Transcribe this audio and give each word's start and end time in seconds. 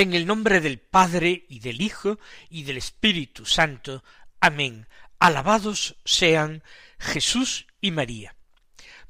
En 0.00 0.14
el 0.14 0.26
nombre 0.26 0.62
del 0.62 0.78
Padre 0.78 1.44
y 1.50 1.60
del 1.60 1.82
Hijo 1.82 2.18
y 2.48 2.62
del 2.62 2.78
Espíritu 2.78 3.44
Santo. 3.44 4.02
Amén. 4.40 4.88
Alabados 5.18 5.98
sean 6.06 6.62
Jesús 6.98 7.66
y 7.82 7.90
María. 7.90 8.34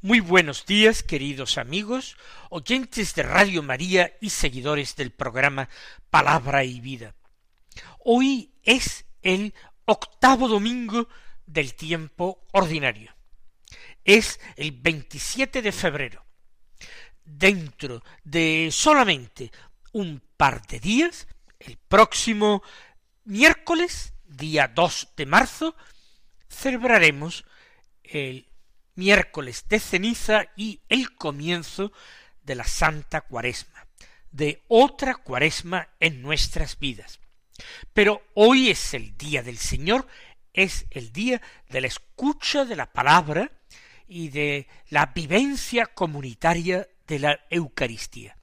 Muy 0.01 0.19
buenos 0.19 0.67
días, 0.67 1.05
queridos 1.05 1.59
amigos, 1.59 2.17
oyentes 2.49 3.15
de 3.15 3.23
Radio 3.23 3.63
María 3.63 4.17
y 4.21 4.31
seguidores 4.31 4.97
del 4.97 5.13
programa 5.13 5.69
Palabra 6.11 6.65
y 6.65 6.81
Vida. 6.81 7.15
Hoy 8.05 8.51
es 8.65 9.05
el 9.23 9.55
octavo 9.85 10.49
domingo 10.49 11.07
del 11.47 11.77
tiempo 11.77 12.49
ordinario. 12.51 13.15
Es 14.05 14.41
el 14.57 14.73
27 14.73 15.63
de 15.63 15.71
febrero. 15.71 16.25
Dentro 17.25 18.03
de 18.25 18.71
solamente 18.73 19.53
un 19.93 20.23
par 20.37 20.67
de 20.67 20.81
días, 20.81 21.27
el 21.59 21.77
próximo 21.77 22.63
miércoles, 23.25 24.15
día 24.25 24.69
2 24.69 25.09
de 25.17 25.27
marzo, 25.27 25.77
celebraremos 26.49 27.45
el 28.03 28.49
miércoles 28.95 29.67
de 29.69 29.81
ceniza 29.81 30.47
y 30.57 30.81
el 30.89 31.15
comienzo 31.15 31.93
de 32.43 32.55
la 32.55 32.65
Santa 32.65 33.23
Cuaresma, 33.23 33.87
de 34.31 34.63
otra 34.69 35.15
Cuaresma 35.15 35.89
en 36.01 36.23
nuestras 36.23 36.79
vidas. 36.79 37.21
Pero 37.93 38.23
hoy 38.35 38.71
es 38.71 38.95
el 38.95 39.17
día 39.17 39.43
del 39.43 39.59
Señor, 39.59 40.07
es 40.53 40.87
el 40.91 41.13
día 41.13 41.41
de 41.69 41.81
la 41.81 41.87
escucha 41.87 42.65
de 42.65 42.77
la 42.77 42.93
palabra 42.93 43.53
y 44.09 44.29
de 44.29 44.67
la 44.89 45.07
vivencia 45.07 45.87
comunitaria 45.87 46.89
de 47.07 47.19
la 47.19 47.41
Eucaristía. 47.51 48.40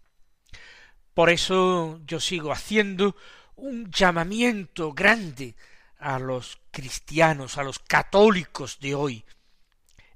Por 1.17 1.31
eso 1.31 1.99
yo 2.05 2.19
sigo 2.19 2.51
haciendo 2.51 3.15
un 3.55 3.89
llamamiento 3.89 4.93
grande 4.93 5.55
a 5.97 6.19
los 6.19 6.59
cristianos, 6.69 7.57
a 7.57 7.63
los 7.63 7.79
católicos 7.79 8.77
de 8.79 8.93
hoy 8.93 9.25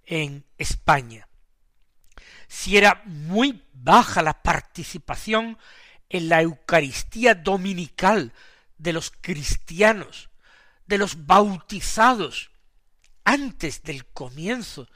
en 0.06 0.46
España. 0.60 1.28
Si 2.48 2.78
era 2.78 3.02
muy 3.06 3.64
baja 3.74 4.22
la 4.22 4.44
participación 4.44 5.58
en 6.08 6.30
la 6.30 6.44
Eucaristía 6.44 7.34
dominical 7.34 8.32
de 8.78 8.94
los 8.94 9.10
cristianos, 9.10 10.30
de 10.86 11.00
los 11.00 11.26
bautizados, 11.26 12.52
antes 13.24 13.82
del 13.82 14.06
comienzo 14.06 14.88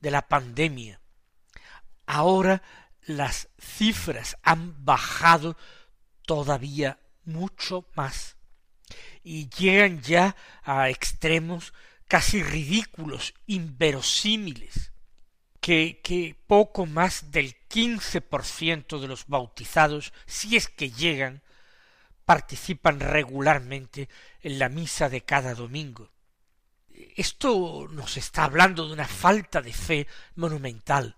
de 0.00 0.10
la 0.10 0.26
pandemia. 0.26 1.00
Ahora 2.04 2.64
las 3.06 3.48
cifras 3.58 4.36
han 4.42 4.84
bajado 4.84 5.56
todavía 6.26 6.98
mucho 7.24 7.88
más 7.94 8.36
y 9.22 9.48
llegan 9.48 10.02
ya 10.02 10.36
a 10.62 10.88
extremos 10.90 11.72
casi 12.06 12.42
ridículos, 12.42 13.34
inverosímiles, 13.46 14.92
que, 15.60 16.00
que 16.02 16.36
poco 16.46 16.86
más 16.86 17.32
del 17.32 17.56
quince 17.66 18.20
por 18.20 18.44
ciento 18.44 19.00
de 19.00 19.08
los 19.08 19.26
bautizados, 19.26 20.12
si 20.26 20.56
es 20.56 20.68
que 20.68 20.90
llegan, 20.92 21.42
participan 22.24 23.00
regularmente 23.00 24.08
en 24.42 24.60
la 24.60 24.68
misa 24.68 25.08
de 25.08 25.22
cada 25.22 25.54
domingo. 25.54 26.12
Esto 27.16 27.88
nos 27.90 28.16
está 28.16 28.44
hablando 28.44 28.86
de 28.86 28.92
una 28.92 29.08
falta 29.08 29.60
de 29.60 29.72
fe 29.72 30.06
monumental, 30.36 31.16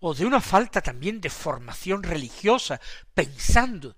o 0.00 0.14
de 0.14 0.26
una 0.26 0.40
falta 0.40 0.80
también 0.80 1.20
de 1.20 1.30
formación 1.30 2.02
religiosa, 2.02 2.80
pensando 3.14 3.96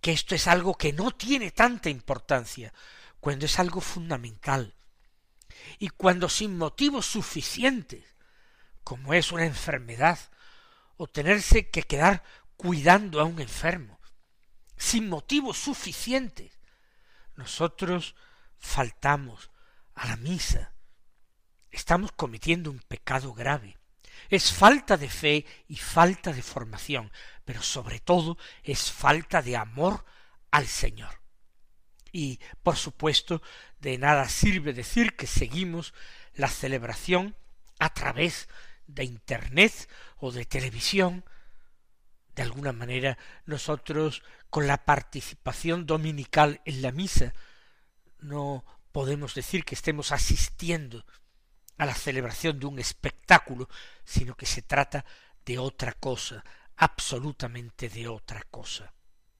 que 0.00 0.12
esto 0.12 0.34
es 0.34 0.46
algo 0.46 0.74
que 0.74 0.92
no 0.92 1.12
tiene 1.12 1.50
tanta 1.50 1.88
importancia, 1.88 2.72
cuando 3.20 3.46
es 3.46 3.58
algo 3.58 3.80
fundamental, 3.80 4.74
y 5.78 5.88
cuando 5.90 6.28
sin 6.28 6.58
motivos 6.58 7.06
suficientes, 7.06 8.04
como 8.82 9.14
es 9.14 9.30
una 9.30 9.44
enfermedad, 9.44 10.18
o 10.96 11.06
tenerse 11.06 11.70
que 11.70 11.84
quedar 11.84 12.22
cuidando 12.56 13.20
a 13.20 13.24
un 13.24 13.40
enfermo, 13.40 14.00
sin 14.76 15.08
motivos 15.08 15.58
suficientes, 15.58 16.58
nosotros 17.36 18.16
faltamos 18.58 19.50
a 19.94 20.08
la 20.08 20.16
misa, 20.16 20.72
estamos 21.70 22.12
cometiendo 22.12 22.70
un 22.70 22.80
pecado 22.80 23.34
grave. 23.34 23.78
Es 24.28 24.52
falta 24.52 24.96
de 24.96 25.08
fe 25.08 25.46
y 25.68 25.76
falta 25.76 26.32
de 26.32 26.42
formación, 26.42 27.12
pero 27.44 27.62
sobre 27.62 28.00
todo 28.00 28.38
es 28.62 28.90
falta 28.90 29.42
de 29.42 29.56
amor 29.56 30.04
al 30.50 30.66
Señor. 30.66 31.20
Y, 32.12 32.40
por 32.62 32.76
supuesto, 32.76 33.42
de 33.80 33.98
nada 33.98 34.28
sirve 34.28 34.72
decir 34.72 35.16
que 35.16 35.26
seguimos 35.26 35.94
la 36.34 36.48
celebración 36.48 37.34
a 37.78 37.92
través 37.94 38.48
de 38.86 39.04
Internet 39.04 39.88
o 40.18 40.30
de 40.30 40.44
televisión. 40.44 41.24
De 42.34 42.42
alguna 42.42 42.72
manera 42.72 43.18
nosotros, 43.46 44.22
con 44.50 44.66
la 44.66 44.84
participación 44.84 45.86
dominical 45.86 46.60
en 46.64 46.82
la 46.82 46.92
misa, 46.92 47.34
no 48.20 48.64
podemos 48.92 49.34
decir 49.34 49.64
que 49.64 49.74
estemos 49.74 50.12
asistiendo 50.12 51.04
a 51.78 51.86
la 51.86 51.94
celebración 51.94 52.58
de 52.58 52.66
un 52.66 52.78
espectáculo, 52.78 53.68
sino 54.04 54.36
que 54.36 54.46
se 54.46 54.62
trata 54.62 55.04
de 55.44 55.58
otra 55.58 55.92
cosa, 55.92 56.44
absolutamente 56.76 57.88
de 57.88 58.08
otra 58.08 58.42
cosa. 58.50 58.92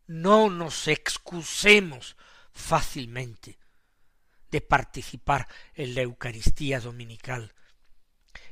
No 0.06 0.50
nos 0.50 0.88
excusemos 0.88 2.16
fácilmente 2.52 3.58
de 4.50 4.60
participar 4.60 5.48
en 5.74 5.94
la 5.94 6.02
Eucaristía 6.02 6.80
dominical, 6.80 7.54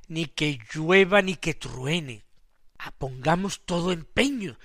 ni 0.09 0.27
que 0.27 0.59
llueva 0.73 1.23
ni 1.23 1.37
que 1.37 1.55
truene. 1.55 2.25
Pongamos 2.97 3.67
todo 3.67 3.93
empeño 3.93 4.59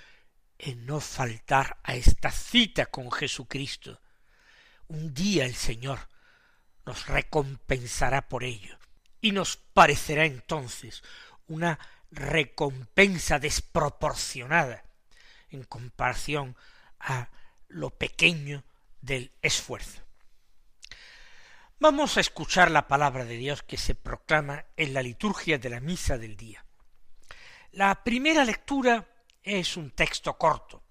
en 0.57 0.85
no 0.85 1.01
faltar 1.01 1.79
a 1.83 1.95
esta 1.95 2.31
cita 2.31 2.85
con 2.85 3.11
Jesucristo. 3.11 4.01
Un 4.87 5.13
día 5.13 5.45
el 5.45 5.55
Señor 5.55 6.07
nos 6.85 7.07
recompensará 7.07 8.29
por 8.29 8.43
ello 8.43 8.77
y 9.25 9.31
nos 9.31 9.57
parecerá 9.57 10.25
entonces 10.25 11.01
una 11.47 11.79
recompensa 12.11 13.39
desproporcionada 13.39 14.83
en 15.49 15.63
comparación 15.63 16.55
a 16.99 17.29
lo 17.67 17.89
pequeño 17.89 18.63
del 19.01 19.31
esfuerzo. 19.41 20.03
Vamos 21.79 22.17
a 22.17 22.19
escuchar 22.19 22.69
la 22.69 22.87
palabra 22.87 23.25
de 23.25 23.37
Dios 23.37 23.63
que 23.63 23.77
se 23.77 23.95
proclama 23.95 24.63
en 24.77 24.93
la 24.93 25.01
liturgia 25.01 25.57
de 25.57 25.71
la 25.71 25.79
misa 25.79 26.19
del 26.19 26.37
día. 26.37 26.63
La 27.71 28.03
primera 28.03 28.45
lectura 28.45 29.07
es 29.41 29.75
un 29.75 29.89
texto 29.89 30.37
corto 30.37 30.83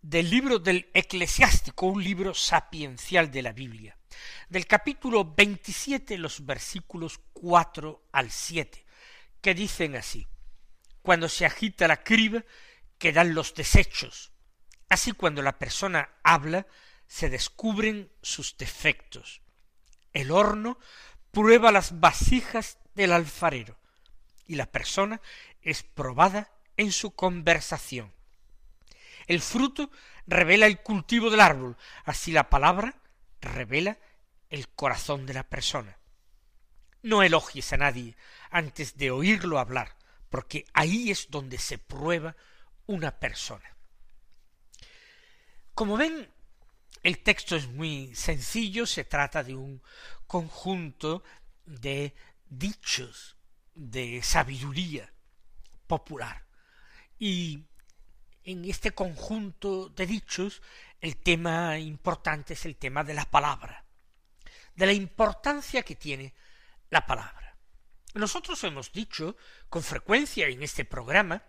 del 0.00 0.28
libro 0.28 0.58
del 0.58 0.90
eclesiástico, 0.94 1.86
un 1.86 2.02
libro 2.02 2.34
sapiencial 2.34 3.30
de 3.30 3.42
la 3.42 3.52
Biblia 3.52 3.96
del 4.48 4.66
capítulo 4.66 5.34
27, 5.34 6.18
los 6.18 6.44
versículos 6.44 7.20
4 7.32 8.08
al 8.12 8.30
7, 8.30 8.84
que 9.40 9.54
dicen 9.54 9.96
así, 9.96 10.26
Cuando 11.02 11.28
se 11.28 11.46
agita 11.46 11.88
la 11.88 12.02
criba, 12.02 12.44
quedan 12.98 13.34
los 13.34 13.54
desechos. 13.54 14.32
Así 14.88 15.12
cuando 15.12 15.42
la 15.42 15.58
persona 15.58 16.10
habla, 16.22 16.66
se 17.06 17.28
descubren 17.28 18.10
sus 18.22 18.56
defectos. 18.56 19.42
El 20.12 20.30
horno 20.30 20.78
prueba 21.30 21.72
las 21.72 21.98
vasijas 22.00 22.78
del 22.94 23.12
alfarero, 23.12 23.78
y 24.46 24.54
la 24.54 24.66
persona 24.66 25.20
es 25.62 25.82
probada 25.82 26.52
en 26.76 26.92
su 26.92 27.14
conversación. 27.14 28.12
El 29.26 29.40
fruto 29.40 29.90
revela 30.26 30.66
el 30.66 30.80
cultivo 30.80 31.30
del 31.30 31.40
árbol, 31.40 31.76
así 32.04 32.32
la 32.32 32.50
palabra 32.50 32.94
revela 33.42 33.98
el 34.48 34.68
corazón 34.68 35.26
de 35.26 35.34
la 35.34 35.48
persona. 35.48 35.98
No 37.02 37.22
elogies 37.22 37.72
a 37.72 37.76
nadie 37.76 38.16
antes 38.50 38.96
de 38.96 39.10
oírlo 39.10 39.58
hablar, 39.58 39.96
porque 40.30 40.64
ahí 40.72 41.10
es 41.10 41.28
donde 41.30 41.58
se 41.58 41.78
prueba 41.78 42.36
una 42.86 43.18
persona. 43.18 43.76
Como 45.74 45.96
ven, 45.96 46.28
El 47.02 47.18
texto 47.18 47.56
es 47.56 47.66
muy 47.66 48.14
sencillo, 48.14 48.86
se 48.86 49.04
trata 49.04 49.42
de 49.42 49.56
un 49.56 49.82
conjunto 50.28 51.24
de 51.66 52.14
dichos 52.48 53.36
de 53.74 54.22
sabiduría 54.22 55.12
popular. 55.88 56.44
Y 57.18 57.64
en 58.44 58.64
este 58.64 58.92
conjunto 58.92 59.88
de 59.88 60.06
dichos, 60.06 60.62
el 61.00 61.16
tema 61.16 61.78
importante 61.78 62.54
es 62.54 62.64
el 62.66 62.76
tema 62.76 63.04
de 63.04 63.14
la 63.14 63.24
palabra, 63.24 63.84
de 64.74 64.86
la 64.86 64.92
importancia 64.92 65.82
que 65.82 65.96
tiene 65.96 66.34
la 66.90 67.06
palabra. 67.06 67.56
Nosotros 68.14 68.62
hemos 68.64 68.92
dicho 68.92 69.36
con 69.68 69.82
frecuencia 69.82 70.46
en 70.46 70.62
este 70.62 70.84
programa 70.84 71.42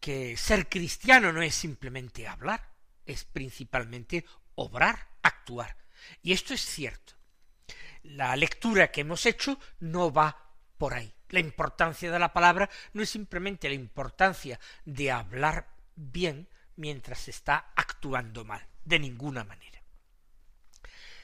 que 0.00 0.36
ser 0.36 0.68
cristiano 0.68 1.32
no 1.32 1.42
es 1.42 1.54
simplemente 1.54 2.28
hablar, 2.28 2.70
es 3.04 3.24
principalmente 3.24 4.24
obrar, 4.54 5.08
actuar. 5.22 5.76
Y 6.22 6.32
esto 6.32 6.54
es 6.54 6.60
cierto. 6.60 7.14
La 8.02 8.36
lectura 8.36 8.90
que 8.92 9.00
hemos 9.00 9.26
hecho 9.26 9.58
no 9.80 10.12
va 10.12 10.54
por 10.76 10.94
ahí. 10.94 11.12
La 11.30 11.40
importancia 11.40 12.10
de 12.10 12.18
la 12.18 12.32
palabra 12.32 12.70
no 12.92 13.02
es 13.02 13.10
simplemente 13.10 13.68
la 13.68 13.74
importancia 13.74 14.58
de 14.84 15.10
hablar 15.10 15.77
bien 15.98 16.48
mientras 16.76 17.28
está 17.28 17.72
actuando 17.74 18.44
mal, 18.44 18.66
de 18.84 18.98
ninguna 18.98 19.44
manera. 19.44 19.82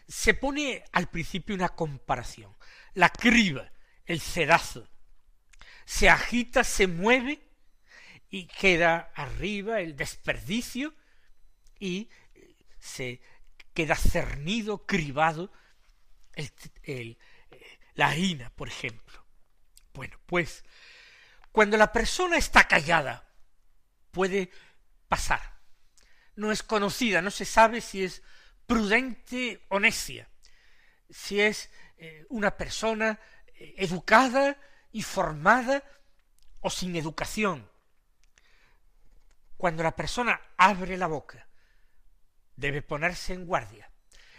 Se 0.06 0.34
pone 0.34 0.84
al 0.92 1.08
principio 1.08 1.54
una 1.54 1.70
comparación. 1.70 2.54
La 2.92 3.08
criba, 3.08 3.70
el 4.04 4.20
cedazo, 4.20 4.88
se 5.84 6.08
agita, 6.10 6.64
se 6.64 6.86
mueve 6.86 7.40
y 8.28 8.46
queda 8.46 9.12
arriba 9.14 9.80
el 9.80 9.96
desperdicio 9.96 10.94
y 11.78 12.10
se 12.78 13.20
queda 13.72 13.94
cernido, 13.94 14.86
cribado 14.86 15.52
el, 16.82 17.18
la 17.94 18.08
harina, 18.08 18.50
por 18.50 18.68
ejemplo. 18.68 19.24
Bueno, 19.92 20.18
pues 20.26 20.64
cuando 21.52 21.76
la 21.76 21.92
persona 21.92 22.36
está 22.36 22.66
callada, 22.66 23.28
puede 24.14 24.50
pasar. 25.08 25.42
No 26.36 26.50
es 26.50 26.62
conocida, 26.62 27.20
no 27.20 27.30
se 27.30 27.44
sabe 27.44 27.82
si 27.82 28.02
es 28.02 28.22
prudente 28.66 29.66
o 29.68 29.78
necia, 29.78 30.26
si 31.10 31.42
es 31.42 31.68
eh, 31.98 32.24
una 32.30 32.56
persona 32.56 33.20
eh, 33.54 33.74
educada 33.76 34.56
y 34.90 35.02
formada 35.02 35.84
o 36.60 36.70
sin 36.70 36.96
educación. 36.96 37.68
Cuando 39.58 39.82
la 39.82 39.94
persona 39.94 40.40
abre 40.56 40.96
la 40.96 41.06
boca, 41.06 41.46
debe 42.56 42.82
ponerse 42.82 43.34
en 43.34 43.46
guardia. 43.46 43.90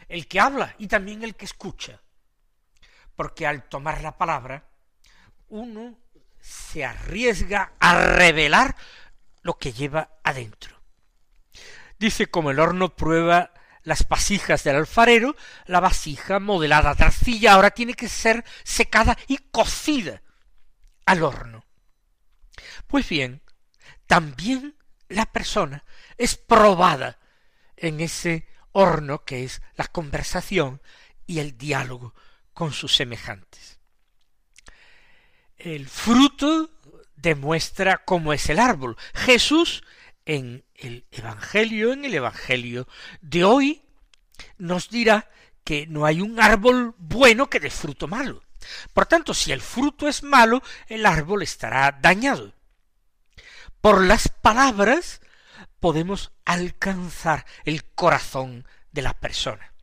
El 0.08 0.28
que 0.28 0.40
habla 0.40 0.76
y 0.78 0.88
también 0.88 1.24
el 1.24 1.36
que 1.36 1.46
escucha. 1.46 2.02
Porque 3.16 3.48
al 3.48 3.70
tomar 3.70 4.02
la 4.02 4.18
palabra, 4.18 4.68
uno 5.50 5.98
se 6.40 6.86
arriesga 6.86 7.74
a 7.80 8.16
revelar 8.16 8.76
lo 9.46 9.60
que 9.60 9.74
lleva 9.74 10.10
adentro. 10.24 10.82
Dice 12.00 12.26
como 12.26 12.50
el 12.50 12.60
horno 12.60 12.96
prueba 12.96 13.54
las 13.84 14.08
vasijas 14.08 14.64
del 14.64 14.76
alfarero, 14.76 15.36
la 15.68 15.80
vasija 15.80 16.40
modelada 16.40 16.96
de 16.96 17.04
arcilla 17.04 17.54
ahora 17.54 17.70
tiene 17.70 17.94
que 17.94 18.10
ser 18.10 18.44
secada 18.64 19.16
y 19.28 19.38
cocida 19.38 20.24
al 21.06 21.22
horno. 21.22 21.64
Pues 22.88 23.08
bien, 23.08 23.44
también 24.08 24.76
la 25.10 25.28
persona 25.28 25.86
es 26.18 26.38
probada 26.38 27.20
en 27.78 28.00
ese 28.00 28.48
horno 28.72 29.26
que 29.26 29.44
es 29.44 29.62
la 29.76 29.86
conversación 29.86 30.82
y 31.28 31.38
el 31.38 31.56
diálogo 31.56 32.16
con 32.52 32.74
sus 32.74 32.96
semejantes. 32.96 33.80
El 35.56 35.88
fruto 35.88 36.72
demuestra 37.26 38.04
cómo 38.06 38.34
es 38.34 38.50
el 38.50 38.60
árbol. 38.60 38.96
Jesús 39.14 39.84
en 40.26 40.64
el 40.76 41.06
Evangelio, 41.12 41.92
en 41.92 42.06
el 42.06 42.14
Evangelio 42.14 42.88
de 43.22 43.44
hoy, 43.44 43.82
nos 44.58 44.90
dirá 44.90 45.30
que 45.64 45.88
no 45.88 46.06
hay 46.06 46.22
un 46.22 46.40
árbol 46.40 46.94
bueno 46.98 47.50
que 47.50 47.60
dé 47.60 47.70
fruto 47.70 48.08
malo. 48.08 48.44
Por 48.94 49.06
tanto, 49.08 49.34
si 49.34 49.52
el 49.52 49.62
fruto 49.62 50.08
es 50.08 50.24
malo, 50.24 50.62
el 50.88 51.06
árbol 51.06 51.42
estará 51.42 51.98
dañado. 52.00 52.54
Por 53.82 54.04
las 54.04 54.30
palabras 54.30 55.22
podemos 55.80 56.32
alcanzar 56.46 57.46
el 57.64 57.86
corazón 57.86 58.68
de 58.92 59.02
la 59.02 59.14
persona. 59.14 59.74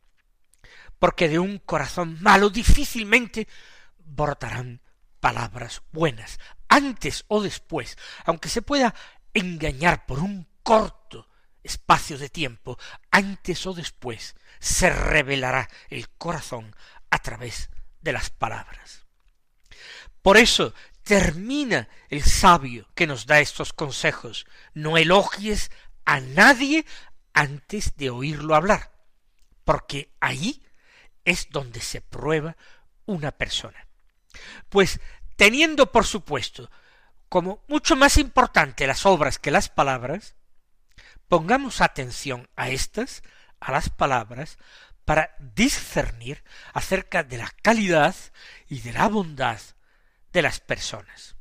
Porque 0.99 1.27
de 1.27 1.39
un 1.39 1.59
corazón 1.59 2.17
malo 2.21 2.49
difícilmente 2.49 3.47
brotarán 3.99 4.82
palabras 5.23 5.83
buenas, 5.93 6.37
antes 6.67 7.23
o 7.29 7.41
después, 7.41 7.97
aunque 8.25 8.49
se 8.49 8.61
pueda 8.61 8.93
engañar 9.33 10.05
por 10.05 10.19
un 10.19 10.49
corto 10.63 11.29
espacio 11.63 12.17
de 12.17 12.27
tiempo, 12.27 12.77
antes 13.09 13.65
o 13.65 13.73
después 13.73 14.35
se 14.59 14.89
revelará 14.89 15.69
el 15.89 16.09
corazón 16.09 16.75
a 17.09 17.19
través 17.19 17.69
de 18.01 18.11
las 18.11 18.31
palabras. 18.31 19.05
Por 20.21 20.35
eso 20.35 20.73
termina 21.03 21.87
el 22.09 22.21
sabio 22.21 22.89
que 22.93 23.07
nos 23.07 23.25
da 23.25 23.39
estos 23.39 23.71
consejos. 23.71 24.45
No 24.73 24.97
elogies 24.97 25.71
a 26.03 26.19
nadie 26.19 26.85
antes 27.31 27.95
de 27.95 28.09
oírlo 28.09 28.55
hablar, 28.55 28.91
porque 29.63 30.13
ahí 30.19 30.65
es 31.23 31.47
donde 31.49 31.79
se 31.79 32.01
prueba 32.01 32.57
una 33.05 33.31
persona. 33.31 33.87
Pues 34.69 34.99
teniendo 35.35 35.91
por 35.91 36.05
supuesto 36.05 36.69
como 37.29 37.63
mucho 37.67 37.95
más 37.95 38.17
importante 38.17 38.85
las 38.85 39.05
obras 39.05 39.39
que 39.39 39.49
las 39.49 39.67
palabras, 39.69 40.35
pongamos 41.27 41.81
atención 41.81 42.47
a 42.55 42.69
estas, 42.69 43.23
a 43.59 43.71
las 43.71 43.89
palabras, 43.89 44.57
para 45.03 45.35
discernir 45.39 46.43
acerca 46.73 47.23
de 47.23 47.39
la 47.39 47.51
calidad 47.61 48.15
y 48.67 48.81
de 48.81 48.93
la 48.93 49.07
bondad 49.07 49.59
de 50.31 50.41
las 50.41 50.59
personas. 50.59 51.32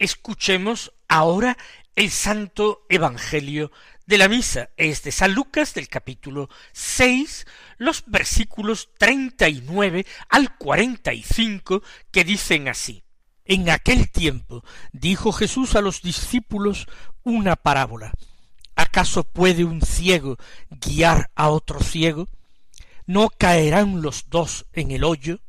Escuchemos 0.00 0.94
ahora 1.08 1.58
el 1.94 2.10
Santo 2.10 2.86
Evangelio 2.88 3.70
de 4.06 4.16
la 4.16 4.28
Misa. 4.28 4.70
Es 4.78 5.02
de 5.02 5.12
San 5.12 5.34
Lucas 5.34 5.74
del 5.74 5.88
capítulo 5.88 6.48
seis, 6.72 7.46
los 7.76 8.04
versículos 8.06 8.88
treinta 8.96 9.50
y 9.50 9.60
nueve 9.60 10.06
al 10.30 10.56
cuarenta 10.56 11.12
y 11.12 11.22
cinco, 11.22 11.82
que 12.10 12.24
dicen 12.24 12.68
así. 12.68 13.04
En 13.44 13.68
aquel 13.68 14.10
tiempo 14.10 14.64
dijo 14.92 15.32
Jesús 15.32 15.74
a 15.74 15.82
los 15.82 16.00
discípulos 16.00 16.86
una 17.22 17.56
parábola. 17.56 18.14
¿Acaso 18.76 19.24
puede 19.24 19.64
un 19.64 19.82
ciego 19.82 20.38
guiar 20.70 21.30
a 21.34 21.50
otro 21.50 21.80
ciego? 21.80 22.26
¿No 23.04 23.28
caerán 23.28 24.00
los 24.00 24.30
dos 24.30 24.64
en 24.72 24.92
el 24.92 25.04
hoyo? 25.04 25.40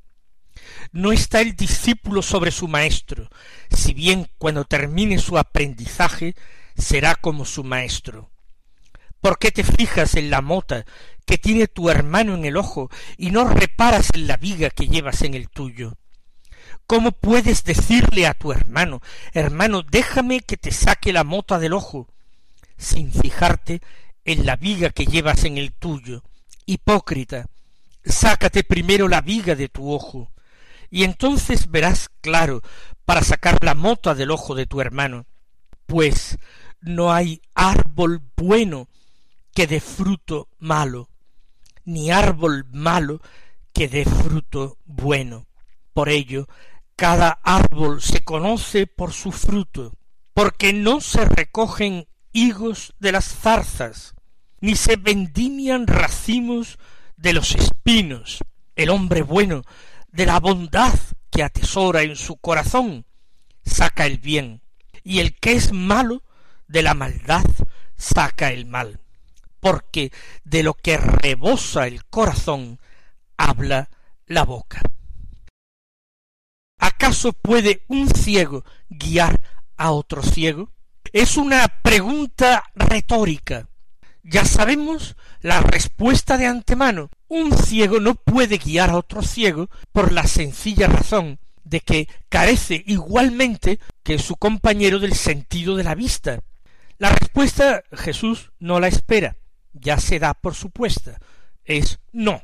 No 0.91 1.11
está 1.11 1.41
el 1.41 1.55
discípulo 1.55 2.21
sobre 2.21 2.51
su 2.51 2.67
maestro, 2.67 3.29
si 3.69 3.93
bien 3.93 4.29
cuando 4.37 4.65
termine 4.65 5.17
su 5.17 5.37
aprendizaje 5.37 6.35
será 6.77 7.15
como 7.15 7.45
su 7.45 7.63
maestro. 7.63 8.29
¿Por 9.19 9.37
qué 9.37 9.51
te 9.51 9.63
fijas 9.63 10.15
en 10.15 10.29
la 10.29 10.41
mota 10.41 10.85
que 11.25 11.37
tiene 11.37 11.67
tu 11.67 11.89
hermano 11.89 12.33
en 12.33 12.45
el 12.45 12.57
ojo 12.57 12.89
y 13.17 13.31
no 13.31 13.45
reparas 13.45 14.09
en 14.13 14.27
la 14.27 14.37
viga 14.37 14.69
que 14.69 14.87
llevas 14.87 15.21
en 15.21 15.35
el 15.35 15.49
tuyo? 15.49 15.97
¿Cómo 16.87 17.11
puedes 17.11 17.63
decirle 17.63 18.27
a 18.27 18.33
tu 18.33 18.51
hermano, 18.51 19.01
hermano, 19.33 19.83
déjame 19.83 20.41
que 20.41 20.57
te 20.57 20.71
saque 20.71 21.13
la 21.13 21.23
mota 21.23 21.59
del 21.59 21.73
ojo, 21.73 22.07
sin 22.77 23.13
fijarte 23.13 23.81
en 24.25 24.45
la 24.45 24.55
viga 24.55 24.89
que 24.89 25.05
llevas 25.05 25.43
en 25.45 25.57
el 25.57 25.71
tuyo. 25.71 26.23
Hipócrita, 26.65 27.47
sácate 28.03 28.63
primero 28.63 29.07
la 29.07 29.21
viga 29.21 29.55
de 29.55 29.69
tu 29.69 29.91
ojo, 29.91 30.31
y 30.91 31.05
entonces 31.05 31.71
verás 31.71 32.09
claro 32.19 32.61
para 33.05 33.23
sacar 33.23 33.57
la 33.63 33.73
mota 33.73 34.13
del 34.13 34.29
ojo 34.29 34.53
de 34.53 34.67
tu 34.67 34.81
hermano, 34.81 35.25
pues 35.87 36.37
no 36.81 37.11
hay 37.11 37.41
árbol 37.55 38.21
bueno 38.35 38.89
que 39.55 39.67
dé 39.67 39.79
fruto 39.79 40.49
malo, 40.59 41.09
ni 41.85 42.11
árbol 42.11 42.65
malo 42.71 43.21
que 43.73 43.87
dé 43.87 44.05
fruto 44.05 44.77
bueno. 44.85 45.47
Por 45.93 46.09
ello, 46.09 46.47
cada 46.95 47.39
árbol 47.43 48.01
se 48.01 48.23
conoce 48.23 48.85
por 48.85 49.13
su 49.13 49.31
fruto, 49.31 49.93
porque 50.33 50.73
no 50.73 51.01
se 51.01 51.25
recogen 51.25 52.07
higos 52.33 52.93
de 52.99 53.13
las 53.13 53.25
zarzas, 53.25 54.13
ni 54.59 54.75
se 54.75 54.97
vendimian 54.97 55.87
racimos 55.87 56.77
de 57.15 57.33
los 57.33 57.55
espinos. 57.55 58.39
El 58.75 58.89
hombre 58.89 59.21
bueno, 59.21 59.63
de 60.11 60.25
la 60.25 60.39
bondad 60.39 60.93
que 61.29 61.43
atesora 61.43 62.03
en 62.03 62.15
su 62.15 62.37
corazón, 62.37 63.05
saca 63.63 64.05
el 64.05 64.17
bien, 64.17 64.61
y 65.03 65.19
el 65.19 65.35
que 65.39 65.53
es 65.53 65.71
malo, 65.71 66.23
de 66.67 66.83
la 66.83 66.93
maldad 66.93 67.45
saca 67.97 68.51
el 68.51 68.65
mal, 68.65 68.99
porque 69.59 70.11
de 70.43 70.63
lo 70.63 70.73
que 70.73 70.97
rebosa 70.97 71.87
el 71.87 72.05
corazón 72.05 72.79
habla 73.37 73.89
la 74.25 74.43
boca. 74.43 74.81
¿Acaso 76.79 77.33
puede 77.33 77.83
un 77.87 78.09
ciego 78.09 78.63
guiar 78.89 79.41
a 79.77 79.91
otro 79.91 80.23
ciego? 80.23 80.71
Es 81.13 81.37
una 81.37 81.67
pregunta 81.83 82.63
retórica. 82.73 83.67
Ya 84.23 84.45
sabemos 84.45 85.15
la 85.41 85.61
respuesta 85.61 86.37
de 86.37 86.45
antemano. 86.45 87.09
Un 87.27 87.57
ciego 87.57 87.99
no 87.99 88.15
puede 88.15 88.57
guiar 88.57 88.91
a 88.91 88.97
otro 88.97 89.21
ciego 89.23 89.69
por 89.91 90.11
la 90.11 90.27
sencilla 90.27 90.87
razón 90.87 91.39
de 91.63 91.79
que 91.79 92.07
carece 92.29 92.83
igualmente 92.85 93.79
que 94.03 94.19
su 94.19 94.35
compañero 94.35 94.99
del 94.99 95.13
sentido 95.15 95.75
de 95.75 95.83
la 95.83 95.95
vista. 95.95 96.41
La 96.97 97.09
respuesta 97.09 97.83
Jesús 97.93 98.51
no 98.59 98.79
la 98.79 98.87
espera, 98.87 99.37
ya 99.73 99.97
se 99.97 100.19
da 100.19 100.33
por 100.33 100.53
supuesta, 100.53 101.17
es 101.65 101.99
no. 102.11 102.43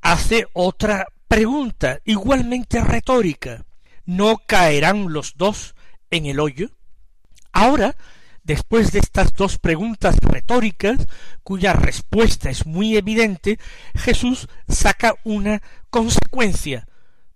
Hace 0.00 0.46
otra 0.52 1.08
pregunta 1.28 1.98
igualmente 2.04 2.80
retórica. 2.80 3.64
¿No 4.04 4.38
caerán 4.46 5.12
los 5.12 5.34
dos 5.36 5.74
en 6.10 6.26
el 6.26 6.38
hoyo? 6.38 6.70
Ahora, 7.52 7.96
después 8.46 8.92
de 8.92 9.00
estas 9.00 9.32
dos 9.32 9.58
preguntas 9.58 10.16
retóricas, 10.20 11.06
cuya 11.42 11.72
respuesta 11.72 12.48
es 12.48 12.64
muy 12.64 12.96
evidente, 12.96 13.58
Jesús 13.96 14.48
saca 14.68 15.14
una 15.24 15.60
consecuencia, 15.90 16.86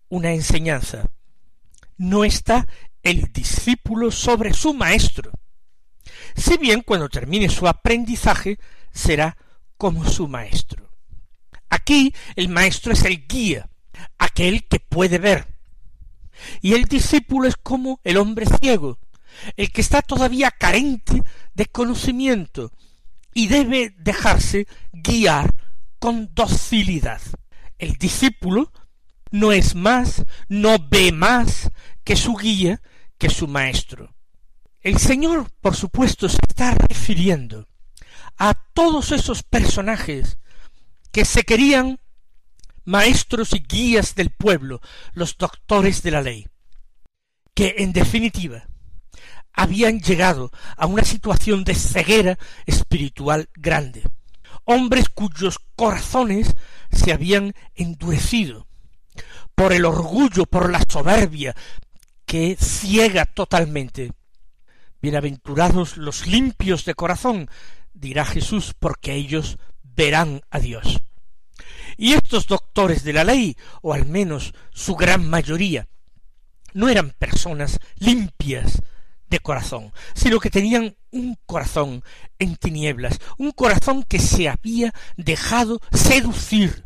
una 0.08 0.32
enseñanza. 0.32 1.10
No 1.96 2.24
está 2.24 2.66
el 3.02 3.32
discípulo 3.32 4.12
sobre 4.12 4.54
su 4.54 4.72
maestro. 4.72 5.32
Si 6.36 6.56
bien 6.56 6.82
cuando 6.82 7.08
termine 7.08 7.48
su 7.48 7.66
aprendizaje 7.66 8.58
será 8.92 9.36
como 9.76 10.08
su 10.08 10.28
maestro. 10.28 10.90
Aquí 11.68 12.14
el 12.36 12.48
maestro 12.48 12.92
es 12.92 13.04
el 13.04 13.26
guía, 13.26 13.68
aquel 14.18 14.66
que 14.68 14.78
puede 14.78 15.18
ver. 15.18 15.46
Y 16.62 16.74
el 16.74 16.84
discípulo 16.84 17.48
es 17.48 17.56
como 17.56 18.00
el 18.04 18.16
hombre 18.16 18.46
ciego, 18.60 18.98
el 19.56 19.70
que 19.70 19.80
está 19.80 20.02
todavía 20.02 20.50
carente 20.50 21.22
de 21.54 21.66
conocimiento 21.66 22.72
y 23.34 23.48
debe 23.48 23.94
dejarse 23.98 24.66
guiar 24.92 25.54
con 25.98 26.34
docilidad. 26.34 27.20
El 27.78 27.94
discípulo 27.94 28.72
no 29.30 29.52
es 29.52 29.74
más, 29.74 30.24
no 30.48 30.76
ve 30.90 31.12
más 31.12 31.70
que 32.04 32.16
su 32.16 32.34
guía, 32.34 32.82
que 33.18 33.30
su 33.30 33.46
maestro. 33.46 34.14
El 34.80 34.98
Señor, 34.98 35.50
por 35.60 35.76
supuesto, 35.76 36.28
se 36.28 36.38
está 36.48 36.74
refiriendo 36.74 37.68
a 38.38 38.54
todos 38.72 39.12
esos 39.12 39.42
personajes 39.42 40.38
que 41.12 41.24
se 41.24 41.42
querían 41.42 42.00
maestros 42.84 43.52
y 43.52 43.58
guías 43.58 44.14
del 44.14 44.30
pueblo, 44.30 44.80
los 45.12 45.36
doctores 45.36 46.02
de 46.02 46.10
la 46.10 46.22
ley, 46.22 46.46
que 47.54 47.76
en 47.78 47.92
definitiva 47.92 48.66
habían 49.52 50.00
llegado 50.00 50.50
a 50.76 50.86
una 50.86 51.04
situación 51.04 51.64
de 51.64 51.74
ceguera 51.74 52.38
espiritual 52.66 53.48
grande, 53.54 54.02
hombres 54.64 55.08
cuyos 55.08 55.58
corazones 55.76 56.54
se 56.90 57.12
habían 57.12 57.54
endurecido 57.74 58.66
por 59.54 59.72
el 59.72 59.84
orgullo, 59.84 60.46
por 60.46 60.70
la 60.70 60.82
soberbia 60.88 61.54
que 62.24 62.56
ciega 62.56 63.26
totalmente. 63.26 64.12
Bienaventurados 65.02 65.96
los 65.96 66.26
limpios 66.26 66.84
de 66.84 66.94
corazón, 66.94 67.48
dirá 67.92 68.24
Jesús, 68.24 68.74
porque 68.78 69.14
ellos 69.14 69.58
verán 69.82 70.42
a 70.50 70.60
Dios. 70.60 71.00
Y 71.96 72.12
estos 72.12 72.46
doctores 72.46 73.02
de 73.04 73.12
la 73.12 73.24
ley, 73.24 73.56
o 73.82 73.92
al 73.92 74.06
menos 74.06 74.54
su 74.72 74.94
gran 74.94 75.28
mayoría, 75.28 75.88
no 76.72 76.88
eran 76.88 77.10
personas 77.10 77.78
limpias 77.96 78.80
de 79.30 79.38
corazón, 79.38 79.92
sino 80.14 80.40
que 80.40 80.50
tenían 80.50 80.96
un 81.12 81.38
corazón 81.46 82.02
en 82.38 82.56
tinieblas, 82.56 83.18
un 83.38 83.52
corazón 83.52 84.02
que 84.02 84.18
se 84.18 84.48
había 84.48 84.92
dejado 85.16 85.80
seducir 85.92 86.84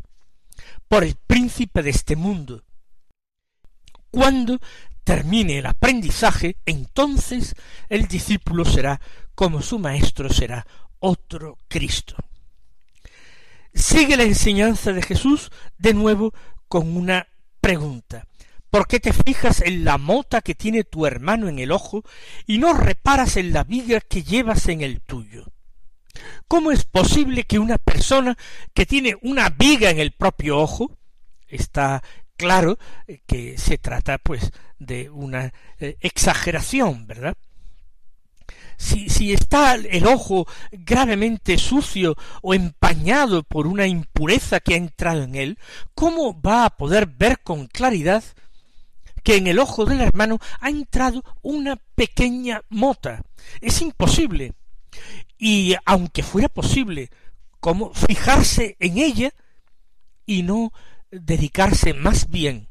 por 0.87 1.03
el 1.03 1.15
príncipe 1.27 1.81
de 1.83 1.89
este 1.89 2.15
mundo. 2.15 2.63
Cuando 4.11 4.59
termine 5.03 5.57
el 5.59 5.65
aprendizaje, 5.65 6.57
entonces 6.65 7.55
el 7.89 8.07
discípulo 8.07 8.63
será 8.63 9.01
como 9.35 9.61
su 9.61 9.77
maestro 9.79 10.29
será 10.29 10.65
otro 10.99 11.57
Cristo. 11.67 12.15
Sigue 13.73 14.15
la 14.15 14.23
enseñanza 14.23 14.93
de 14.93 15.01
Jesús 15.01 15.51
de 15.77 15.93
nuevo 15.93 16.33
con 16.69 16.95
una 16.95 17.27
pregunta. 17.59 18.25
¿Por 18.75 18.89
qué 18.89 18.99
te 18.99 19.13
fijas 19.13 19.61
en 19.61 19.85
la 19.85 19.97
mota 19.97 20.41
que 20.41 20.53
tiene 20.53 20.83
tu 20.83 21.05
hermano 21.05 21.47
en 21.47 21.59
el 21.59 21.71
ojo 21.71 22.03
y 22.45 22.57
no 22.57 22.73
reparas 22.73 23.37
en 23.37 23.53
la 23.53 23.63
viga 23.63 24.01
que 24.01 24.21
llevas 24.21 24.67
en 24.67 24.81
el 24.81 24.99
tuyo? 24.99 25.45
¿Cómo 26.49 26.73
es 26.73 26.83
posible 26.83 27.45
que 27.45 27.57
una 27.57 27.77
persona 27.77 28.37
que 28.73 28.85
tiene 28.85 29.15
una 29.21 29.47
viga 29.47 29.91
en 29.91 29.99
el 29.99 30.11
propio 30.11 30.59
ojo, 30.59 30.97
está 31.47 32.03
claro 32.35 32.77
que 33.25 33.57
se 33.57 33.77
trata 33.77 34.17
pues 34.17 34.51
de 34.77 35.09
una 35.09 35.53
eh, 35.79 35.95
exageración, 36.01 37.07
¿verdad? 37.07 37.37
si, 38.75 39.07
si 39.07 39.31
está 39.31 39.75
el 39.75 40.05
ojo 40.05 40.47
gravemente 40.73 41.57
sucio 41.57 42.17
o 42.41 42.53
empañado 42.53 43.43
por 43.43 43.67
una 43.67 43.87
impureza 43.87 44.59
que 44.59 44.73
ha 44.73 44.77
entrado 44.77 45.23
en 45.23 45.35
él, 45.35 45.59
¿cómo 45.93 46.41
va 46.41 46.65
a 46.65 46.75
poder 46.75 47.05
ver 47.05 47.39
con 47.39 47.67
claridad 47.67 48.21
que 49.25 49.35
en 49.35 49.47
el 49.47 49.59
ojo 49.59 49.83
del 49.83 49.99
hermano 50.01 50.39
ha 50.61 50.69
entrado 50.69 51.23
una 51.41 51.75
pequeña 51.95 52.61
mota? 52.69 53.23
Es 53.59 53.81
imposible. 53.81 54.53
Y 55.37 55.75
aunque 55.85 56.23
fuera 56.23 56.47
posible, 56.47 57.09
¿cómo 57.59 57.93
fijarse 57.93 58.77
en 58.79 58.99
ella 58.99 59.33
y 60.25 60.43
no 60.43 60.71
dedicarse 61.11 61.93
más 61.93 62.29
bien 62.29 62.69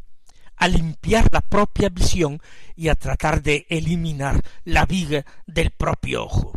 a 0.57 0.69
limpiar 0.69 1.29
la 1.33 1.41
propia 1.41 1.89
visión 1.89 2.41
y 2.77 2.89
a 2.89 2.95
tratar 2.95 3.43
de 3.43 3.67
eliminar 3.69 4.41
la 4.65 4.87
viga 4.87 5.25
del 5.47 5.73
propio 5.73 6.25
ojo. 6.25 6.53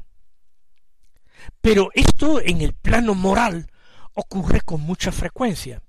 Pero 1.62 1.89
esto 1.94 2.39
en 2.39 2.62
el 2.62 2.74
plano 2.74 3.16
moral 3.16 3.72
ocurre 4.13 4.62
con 4.62 4.82
mucha 4.82 5.12
frecuencia. 5.12 5.82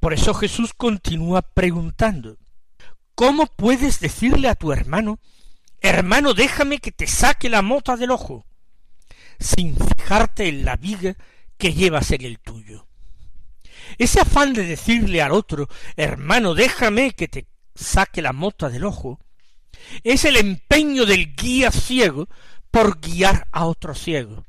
Por 0.00 0.12
eso 0.12 0.34
Jesús 0.34 0.72
continúa 0.74 1.42
preguntando 1.42 2.38
¿Cómo 3.14 3.46
puedes 3.46 4.00
decirle 4.00 4.48
a 4.48 4.54
tu 4.54 4.72
hermano 4.72 5.20
Hermano, 5.82 6.32
déjame 6.32 6.78
que 6.78 6.92
te 6.92 7.08
saque 7.08 7.50
la 7.50 7.60
mota 7.60 7.96
del 7.96 8.12
ojo, 8.12 8.46
sin 9.40 9.76
fijarte 9.76 10.48
en 10.48 10.64
la 10.64 10.76
viga 10.76 11.16
que 11.58 11.74
llevas 11.74 12.12
en 12.12 12.22
el 12.22 12.38
tuyo? 12.38 12.86
Ese 13.98 14.20
afán 14.20 14.52
de 14.52 14.64
decirle 14.64 15.20
al 15.22 15.32
otro, 15.32 15.68
hermano, 15.96 16.54
déjame 16.54 17.10
que 17.10 17.26
te 17.26 17.48
saque 17.74 18.22
la 18.22 18.32
mota 18.32 18.68
del 18.68 18.84
ojo, 18.84 19.18
es 20.04 20.24
el 20.24 20.36
empeño 20.36 21.04
del 21.04 21.34
guía 21.34 21.72
ciego 21.72 22.28
por 22.70 23.00
guiar 23.00 23.48
a 23.50 23.66
otro 23.66 23.96
ciego, 23.96 24.46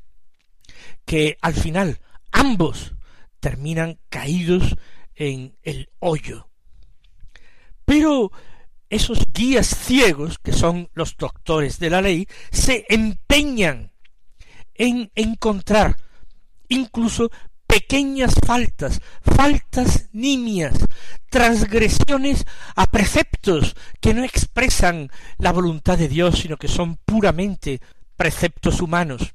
que 1.04 1.36
al 1.42 1.54
final 1.54 1.98
ambos 2.30 2.94
terminan 3.40 3.98
caídos 4.08 4.76
en 5.16 5.56
el 5.64 5.90
hoyo. 5.98 6.48
Pero 7.84 8.30
esos 8.90 9.18
guías 9.32 9.66
ciegos, 9.66 10.38
que 10.38 10.52
son 10.52 10.88
los 10.94 11.16
doctores 11.16 11.78
de 11.78 11.90
la 11.90 12.00
ley, 12.00 12.28
se 12.50 12.84
empeñan 12.88 13.92
en 14.74 15.10
encontrar 15.14 15.96
incluso 16.68 17.30
pequeñas 17.66 18.34
faltas, 18.46 19.00
faltas 19.22 20.08
nimias, 20.12 20.74
transgresiones 21.28 22.44
a 22.76 22.86
preceptos 22.86 23.74
que 24.00 24.14
no 24.14 24.22
expresan 24.22 25.10
la 25.38 25.52
voluntad 25.52 25.98
de 25.98 26.08
Dios, 26.08 26.38
sino 26.38 26.56
que 26.56 26.68
son 26.68 26.96
puramente 27.04 27.80
preceptos 28.16 28.80
humanos. 28.80 29.33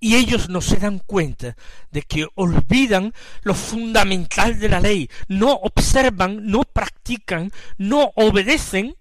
Y 0.00 0.16
ellos 0.16 0.48
no 0.48 0.62
se 0.62 0.76
dan 0.76 0.98
cuenta 0.98 1.56
de 1.90 2.02
que 2.02 2.26
olvidan 2.34 3.12
lo 3.42 3.54
fundamental 3.54 4.58
de 4.58 4.68
la 4.70 4.80
ley, 4.80 5.10
no 5.28 5.52
observan, 5.52 6.46
no 6.46 6.62
practican, 6.62 7.52
no 7.76 8.10
obedecen 8.16 8.96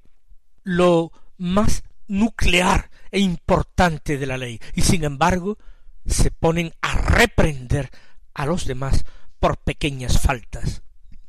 lo 0.63 1.13
más 1.38 1.84
nuclear 2.08 2.89
e 3.12 3.20
importante 3.20 4.18
de 4.18 4.25
la 4.25 4.38
ley, 4.38 4.60
y 4.75 4.82
sin 4.82 5.06
embargo 5.06 5.58
se 6.06 6.32
ponen 6.32 6.74
a 6.82 6.96
reprender 6.96 7.89
a 8.34 8.46
los 8.46 8.65
demás 8.65 9.06
por 9.39 9.58
pequeñas 9.58 10.20
faltas. 10.20 10.84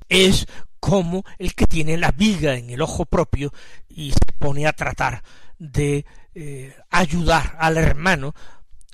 Es 0.08 0.46
como 0.80 1.24
el 1.38 1.54
que 1.54 1.66
tiene 1.66 1.96
la 1.96 2.10
viga 2.10 2.54
en 2.54 2.70
el 2.70 2.82
ojo 2.82 3.04
propio 3.04 3.52
y 3.88 4.12
se 4.12 4.32
pone 4.38 4.66
a 4.66 4.72
tratar 4.72 5.22
de 5.58 6.06
eh, 6.34 6.74
ayudar 6.90 7.56
al 7.60 7.76
hermano 7.76 8.34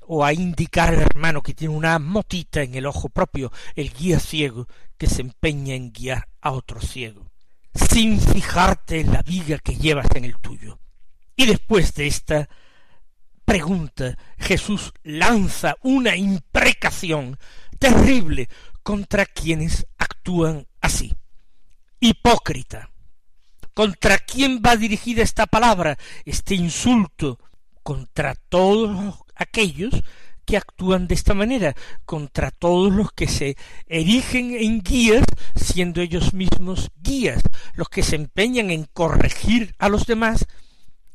o 0.07 0.25
a 0.25 0.33
indicar 0.33 0.91
al 0.91 1.03
hermano 1.03 1.43
que 1.43 1.55
tiene 1.55 1.75
una 1.75 1.99
motita 1.99 2.63
en 2.63 2.75
el 2.75 2.87
ojo 2.87 3.09
propio, 3.09 3.53
el 3.75 3.93
guía 3.93 4.21
ciego 4.21 4.67
que 4.97 5.07
se 5.07 5.23
empeña 5.23 5.75
en 5.75 5.93
guiar 5.93 6.29
a 6.41 6.53
otro 6.53 6.81
ciego, 6.81 7.31
sin 7.75 8.21
fijarte 8.21 9.01
en 9.01 9.13
la 9.13 9.23
viga 9.23 9.59
que 9.59 9.77
llevas 9.77 10.07
en 10.15 10.25
el 10.25 10.39
tuyo. 10.39 10.79
Y 11.37 11.47
después 11.47 11.95
de 11.95 12.07
esta 12.07 12.49
pregunta, 13.45 14.17
Jesús 14.39 14.93
lanza 15.03 15.77
una 15.83 16.17
imprecación 16.17 17.39
terrible 17.79 18.49
contra 18.83 19.27
quienes 19.27 19.87
actúan 19.99 20.67
así. 20.81 21.15
Hipócrita. 22.01 22.91
¿Contra 23.75 24.19
quién 24.19 24.63
va 24.65 24.77
dirigida 24.77 25.23
esta 25.23 25.47
palabra, 25.47 25.99
este 26.25 26.55
insulto? 26.55 27.39
Contra 27.87 28.35
todos 28.35 29.15
aquellos 29.37 30.03
que 30.45 30.57
actúan 30.57 31.07
de 31.07 31.15
esta 31.15 31.35
manera, 31.35 31.77
contra 32.05 32.51
todos 32.51 32.93
los 32.93 33.13
que 33.13 33.29
se 33.29 33.57
erigen 33.87 34.57
en 34.57 34.81
guías, 34.81 35.25
siendo 35.55 36.01
ellos 36.01 36.35
mismos 36.35 36.91
guías, 36.97 37.45
los 37.75 37.89
que 37.89 38.03
se 38.03 38.17
empeñan 38.17 38.73
en 38.73 38.87
corregir 38.87 39.77
a 39.79 39.89
los 39.89 40.05
demás, 40.05 40.47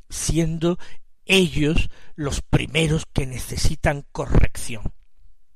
siendo 0.10 0.80
ellos 1.25 1.90
los 2.16 2.42
primeros 2.42 3.06
que 3.12 3.25
necesitan 3.25 4.06
corrección. 4.13 4.94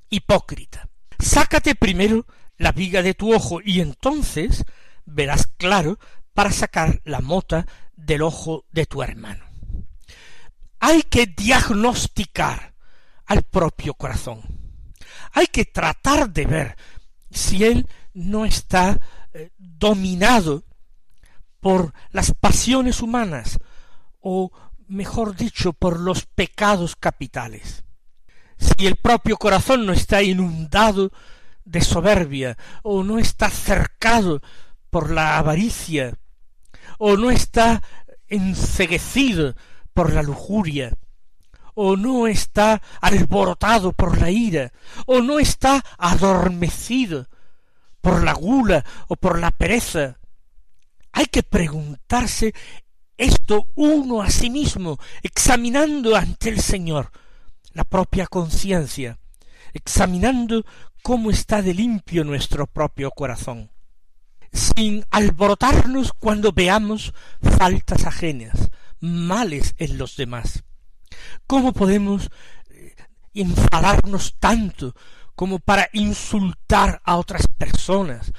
Hipócrita. 0.09 0.89
Sácate 1.17 1.75
primero 1.75 2.25
la 2.57 2.73
viga 2.73 3.01
de 3.01 3.13
tu 3.13 3.33
ojo 3.33 3.61
y 3.63 3.79
entonces 3.79 4.65
verás 5.05 5.47
claro 5.47 5.97
para 6.33 6.51
sacar 6.51 6.99
la 7.05 7.21
mota 7.21 7.65
del 7.95 8.21
ojo 8.21 8.65
de 8.73 8.85
tu 8.85 9.01
hermano. 9.01 9.44
Hay 10.87 11.01
que 11.01 11.25
diagnosticar 11.25 12.75
al 13.25 13.41
propio 13.41 13.95
corazón. 13.95 14.43
Hay 15.31 15.47
que 15.47 15.65
tratar 15.65 16.29
de 16.29 16.45
ver 16.45 16.77
si 17.31 17.63
él 17.63 17.87
no 18.13 18.45
está 18.45 18.99
eh, 19.33 19.49
dominado 19.57 20.63
por 21.59 21.91
las 22.11 22.35
pasiones 22.35 23.01
humanas 23.01 23.57
o 24.19 24.51
mejor 24.87 25.35
dicho 25.35 25.73
por 25.73 25.99
los 25.99 26.27
pecados 26.27 26.95
capitales. 26.95 27.83
Si 28.59 28.85
el 28.85 28.95
propio 28.95 29.37
corazón 29.37 29.87
no 29.87 29.91
está 29.91 30.21
inundado 30.21 31.11
de 31.63 31.81
soberbia 31.81 32.59
o 32.83 33.03
no 33.03 33.17
está 33.17 33.49
cercado 33.49 34.39
por 34.91 35.09
la 35.09 35.39
avaricia 35.39 36.13
o 36.99 37.17
no 37.17 37.31
está 37.31 37.81
enceguecido 38.27 39.55
por 39.95 40.13
la 40.13 40.21
lujuria, 40.21 40.93
o 41.73 41.95
no 41.95 42.27
está 42.27 42.81
alborotado 42.99 43.93
por 43.93 44.19
la 44.19 44.29
ira, 44.29 44.73
o 45.07 45.21
no 45.21 45.39
está 45.39 45.83
adormecido 45.97 47.27
por 48.01 48.23
la 48.23 48.33
gula 48.33 48.85
o 49.07 49.15
por 49.15 49.39
la 49.39 49.51
pereza. 49.51 50.19
Hay 51.13 51.27
que 51.27 51.43
preguntarse 51.43 52.53
esto 53.17 53.69
uno 53.75 54.21
a 54.21 54.29
sí 54.29 54.49
mismo, 54.49 54.99
examinando 55.23 56.17
ante 56.17 56.49
el 56.49 56.59
Señor 56.59 57.11
la 57.71 57.85
propia 57.85 58.27
conciencia, 58.27 59.17
examinando 59.73 60.65
cómo 61.01 61.31
está 61.31 61.61
de 61.61 61.73
limpio 61.73 62.25
nuestro 62.25 62.67
propio 62.67 63.11
corazón 63.11 63.71
sin 64.55 65.05
alborotarnos 65.11 66.13
cuando 66.13 66.53
veamos 66.53 67.13
faltas 67.41 68.05
ajenas, 68.05 68.69
males 69.05 69.75
en 69.77 69.97
los 69.97 70.15
demás. 70.15 70.63
¿Cómo 71.47 71.73
podemos 71.73 72.29
eh, 72.69 72.95
enfadarnos 73.33 74.35
tanto 74.39 74.95
como 75.35 75.59
para 75.59 75.89
insultar 75.93 77.01
a 77.03 77.17
otras 77.17 77.47
personas, 77.47 78.31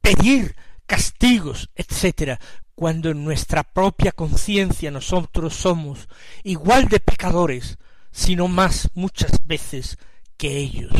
pedir 0.00 0.56
castigos, 0.86 1.70
etcétera, 1.74 2.40
cuando 2.74 3.10
en 3.10 3.24
nuestra 3.24 3.62
propia 3.62 4.12
conciencia 4.12 4.90
nosotros 4.90 5.54
somos 5.54 6.08
igual 6.44 6.88
de 6.88 7.00
pecadores, 7.00 7.76
sino 8.10 8.48
más 8.48 8.88
muchas 8.94 9.46
veces 9.46 9.98
que 10.36 10.56
ellos? 10.56 10.92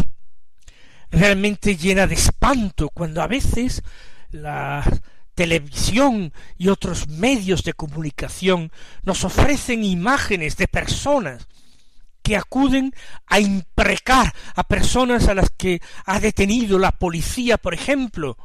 Realmente 1.11 1.77
llena 1.77 2.07
de 2.07 2.15
espanto 2.15 2.91
cuando 2.91 3.23
a 3.23 3.27
veces 3.27 3.83
la 4.31 4.85
televisión 5.39 6.33
y 6.57 6.67
otros 6.67 7.07
medios 7.07 7.63
de 7.63 7.73
comunicación 7.73 8.73
nos 9.05 9.23
ofrecen 9.23 9.85
imágenes 9.85 10.57
de 10.57 10.67
personas 10.67 11.47
que 12.25 12.37
acuden 12.37 12.93
a 13.25 13.39
imprecar 13.39 14.35
a 14.57 14.65
personas 14.65 15.29
a 15.29 15.35
las 15.35 15.51
que 15.57 15.81
ha 16.07 16.19
detenido 16.19 16.81
la 16.81 16.91
policía, 16.91 17.57
por 17.57 17.73
ejemplo, 17.73 18.37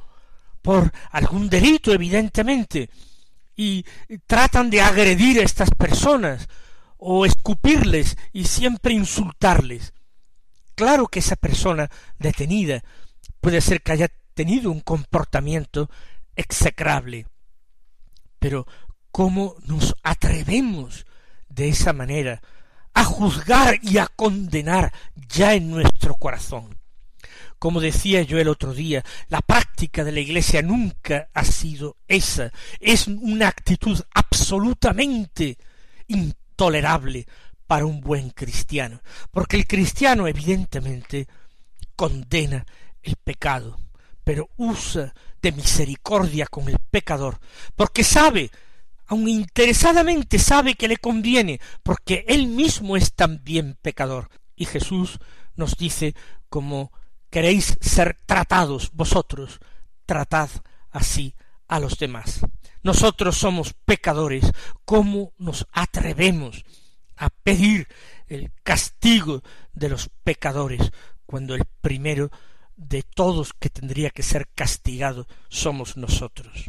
por 0.62 0.93
algún 1.10 1.49
delito, 1.49 1.91
evidentemente, 1.91 2.91
y 3.56 3.84
tratan 4.27 4.69
de 4.69 4.82
agredir 4.82 5.39
a 5.39 5.43
estas 5.43 5.71
personas, 5.71 6.47
o 6.97 7.25
escupirles 7.25 8.17
y 8.34 8.45
siempre 8.45 8.93
insultarles. 8.93 9.93
Claro 10.75 11.08
que 11.08 11.19
esa 11.19 11.38
persona 11.38 11.89
detenida 12.19 12.84
puede 13.41 13.62
ser 13.62 13.82
que 13.82 13.93
haya 13.93 14.12
tenido 14.36 14.69
un 14.69 14.79
comportamiento 14.79 15.89
execrable. 16.36 17.28
Pero 18.39 18.67
¿cómo 19.12 19.56
nos 19.65 19.96
atrevemos 20.04 21.06
de 21.50 21.69
esa 21.69 21.93
manera 21.93 22.41
a 22.93 23.04
juzgar 23.04 23.80
y 23.82 23.98
a 23.98 24.08
condenar 24.08 24.93
ya 25.15 25.54
en 25.54 25.72
nuestro 25.72 26.15
corazón? 26.15 26.80
Como 27.60 27.80
decía 27.80 28.22
yo 28.24 28.39
el 28.39 28.50
otro 28.50 28.74
día, 28.74 29.06
la 29.30 29.39
práctica 29.39 30.04
de 30.04 30.12
la 30.12 30.19
Iglesia 30.19 30.62
nunca 30.62 31.30
ha 31.34 31.46
sido 31.46 31.96
esa. 32.10 32.52
Es 32.80 33.08
una 33.08 33.48
actitud 33.48 34.02
absolutamente 34.13 35.58
intolerable 36.08 37.26
para 37.65 37.86
un 37.86 38.02
buen 38.02 38.32
cristiano, 38.32 39.02
porque 39.32 39.56
el 39.56 39.65
cristiano 39.65 40.28
evidentemente 40.28 41.28
condena 41.96 42.65
el 43.02 43.15
pecado, 43.15 43.80
pero 44.23 44.49
usa 44.57 45.13
de 45.41 45.51
misericordia 45.51 46.47
con 46.47 46.69
el 46.69 46.77
pecador, 46.89 47.39
porque 47.75 48.03
sabe, 48.03 48.49
aun 49.07 49.27
interesadamente 49.27 50.39
sabe 50.39 50.75
que 50.75 50.88
le 50.88 50.97
conviene, 50.97 51.59
porque 51.83 52.25
él 52.27 52.47
mismo 52.47 52.95
es 52.95 53.13
también 53.13 53.77
pecador. 53.81 54.29
Y 54.55 54.65
Jesús 54.65 55.19
nos 55.55 55.75
dice, 55.77 56.15
como 56.49 56.91
queréis 57.29 57.77
ser 57.81 58.17
tratados 58.25 58.91
vosotros, 58.93 59.59
tratad 60.05 60.49
así 60.91 61.36
a 61.67 61.79
los 61.79 61.97
demás. 61.97 62.41
Nosotros 62.83 63.38
somos 63.38 63.73
pecadores, 63.86 64.51
¿cómo 64.86 65.33
nos 65.38 65.65
atrevemos 65.71 66.63
a 67.15 67.29
pedir 67.29 67.88
el 68.27 68.51
castigo 68.63 69.41
de 69.73 69.89
los 69.89 70.09
pecadores 70.23 70.91
cuando 71.25 71.55
el 71.55 71.63
primero 71.81 72.29
de 72.75 73.03
todos 73.03 73.53
que 73.53 73.69
tendría 73.69 74.09
que 74.09 74.23
ser 74.23 74.47
castigado 74.53 75.27
somos 75.49 75.97
nosotros. 75.97 76.65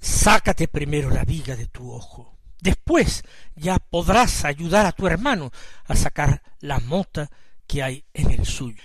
Sácate 0.00 0.68
primero 0.68 1.10
la 1.10 1.24
viga 1.24 1.56
de 1.56 1.66
tu 1.66 1.92
ojo. 1.92 2.38
Después 2.60 3.22
ya 3.54 3.78
podrás 3.78 4.44
ayudar 4.44 4.86
a 4.86 4.92
tu 4.92 5.06
hermano 5.06 5.50
a 5.84 5.96
sacar 5.96 6.42
la 6.60 6.78
mota 6.78 7.30
que 7.66 7.82
hay 7.82 8.04
en 8.12 8.30
el 8.30 8.44
suyo. 8.46 8.82